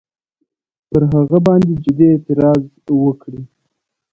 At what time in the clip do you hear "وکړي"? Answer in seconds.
3.05-3.41